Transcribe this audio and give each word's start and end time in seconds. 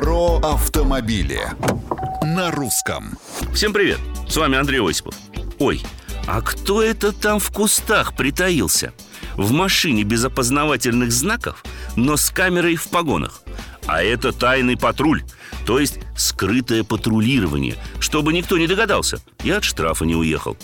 Про 0.00 0.38
автомобили 0.38 1.42
на 2.22 2.50
русском. 2.50 3.18
Всем 3.52 3.74
привет, 3.74 3.98
с 4.26 4.34
вами 4.34 4.56
Андрей 4.56 4.80
Осипов 4.80 5.14
Ой, 5.58 5.82
а 6.26 6.40
кто 6.40 6.82
это 6.82 7.12
там 7.12 7.38
в 7.38 7.50
кустах 7.50 8.16
притаился? 8.16 8.94
В 9.36 9.52
машине 9.52 10.04
без 10.04 10.24
опознавательных 10.24 11.12
знаков, 11.12 11.62
но 11.96 12.16
с 12.16 12.30
камерой 12.30 12.76
в 12.76 12.88
погонах 12.88 13.42
А 13.86 14.02
это 14.02 14.32
тайный 14.32 14.78
патруль 14.78 15.22
то 15.66 15.78
есть 15.78 15.98
скрытое 16.16 16.84
патрулирование, 16.84 17.76
чтобы 17.98 18.32
никто 18.32 18.58
не 18.58 18.66
догадался 18.66 19.20
и 19.44 19.50
от 19.50 19.64
штрафа 19.64 20.04
не 20.04 20.14
уехал. 20.14 20.56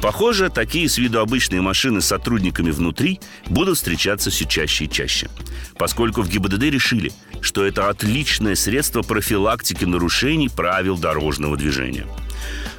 Похоже, 0.00 0.50
такие 0.50 0.88
с 0.88 0.98
виду 0.98 1.20
обычные 1.20 1.60
машины 1.60 2.00
с 2.00 2.06
сотрудниками 2.06 2.70
внутри 2.70 3.20
будут 3.46 3.76
встречаться 3.76 4.30
все 4.30 4.44
чаще 4.44 4.84
и 4.84 4.90
чаще. 4.90 5.28
Поскольку 5.78 6.22
в 6.22 6.28
ГИБДД 6.28 6.62
решили, 6.64 7.12
что 7.40 7.64
это 7.64 7.88
отличное 7.88 8.54
средство 8.54 9.02
профилактики 9.02 9.84
нарушений 9.84 10.48
правил 10.48 10.96
дорожного 10.98 11.56
движения. 11.56 12.06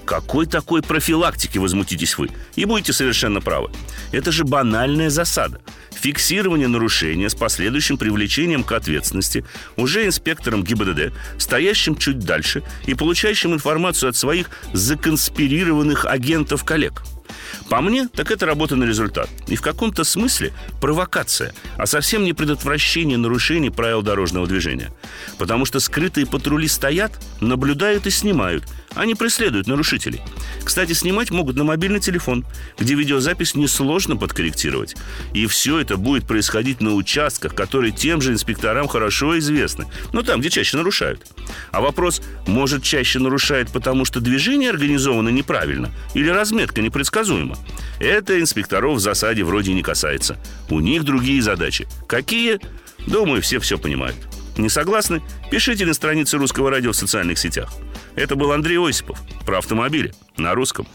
Какой 0.06 0.46
такой 0.46 0.84
профилактики, 0.84 1.58
возмутитесь 1.58 2.18
вы? 2.18 2.30
И 2.56 2.66
будете 2.66 2.94
совершенно 2.94 3.42
правы. 3.42 3.72
Это 4.12 4.32
же 4.32 4.44
банальная 4.44 5.10
засада. 5.10 5.60
Фиксирование 5.92 6.68
нарушения 6.68 7.30
с 7.30 7.36
последующим 7.36 7.98
привлечением 7.98 8.64
к 8.64 8.72
ответственности 8.72 9.44
уже 9.76 10.06
инспектором 10.06 10.64
ГИБДД, 10.64 11.12
стоящим 11.46 11.96
чуть 11.96 12.20
дальше 12.20 12.64
и 12.88 12.96
получающим 12.96 13.54
информацию 13.54 14.10
от 14.10 14.16
своих 14.16 14.50
законспирированных 14.74 16.06
агентов-коллег– 16.06 17.04
по 17.70 17.82
мне, 17.82 18.08
так 18.08 18.32
это 18.32 18.46
работа 18.46 18.76
на 18.76 18.84
результат. 18.84 19.30
И 19.48 19.56
в 19.56 19.62
каком-то 19.62 20.04
смысле 20.04 20.54
провокация, 20.80 21.54
а 21.78 21.88
совсем 21.88 22.24
не 22.24 22.34
предотвращение 22.34 23.18
нарушений 23.18 23.72
правил 23.72 24.02
дорожного 24.02 24.46
движения. 24.46 24.92
Потому 25.38 25.66
что 25.66 25.80
скрытые 25.80 26.28
патрули 26.28 26.68
стоят, 26.68 27.12
наблюдают 27.42 28.06
и 28.06 28.12
снимают, 28.12 28.66
а 28.94 29.06
не 29.06 29.16
преследуют 29.16 29.68
нарушителей. 29.68 30.22
Кстати, 30.64 30.94
снимать 30.94 31.32
могут 31.32 31.56
на 31.56 31.64
мобильный 31.64 32.00
телефон, 32.00 32.46
где 32.78 32.94
видеозапись 32.94 33.56
несложно 33.56 34.16
подкорректировать. 34.16 34.96
И 35.34 35.48
все 35.48 35.80
это 35.80 35.98
будет 35.98 36.28
происходить 36.28 36.82
на 36.82 36.94
участках, 36.94 37.56
которые 37.56 37.92
тем 37.92 38.22
же 38.22 38.32
инспекторам 38.32 38.88
хорошо 38.88 39.38
известны. 39.40 39.86
Ну, 40.14 40.22
там, 40.22 40.40
где 40.40 40.50
чаще 40.50 40.78
нарушают. 40.78 41.26
А 41.72 41.82
вопрос, 41.82 42.22
может, 42.48 42.84
чаще 42.84 43.20
нарушает, 43.20 43.72
потому 43.72 44.06
что 44.06 44.20
движение 44.22 44.70
организовано 44.70 45.30
неправильно 45.30 45.92
или 46.14 46.30
разметка 46.30 46.82
непредсказуема? 46.82 47.55
Это 48.00 48.40
инспекторов 48.40 48.98
в 48.98 49.00
засаде 49.00 49.44
вроде 49.44 49.74
не 49.74 49.82
касается. 49.82 50.38
У 50.70 50.80
них 50.80 51.04
другие 51.04 51.42
задачи. 51.42 51.88
Какие? 52.08 52.60
Думаю, 53.08 53.42
все 53.42 53.60
все 53.60 53.78
понимают. 53.78 54.18
Не 54.58 54.70
согласны? 54.70 55.22
Пишите 55.52 55.86
на 55.86 55.94
странице 55.94 56.38
Русского 56.38 56.70
радио 56.70 56.92
в 56.92 56.96
социальных 56.96 57.38
сетях. 57.38 57.72
Это 58.16 58.36
был 58.36 58.52
Андрей 58.52 58.78
Осипов 58.78 59.20
про 59.46 59.58
автомобили 59.58 60.14
на 60.38 60.54
русском. 60.54 60.88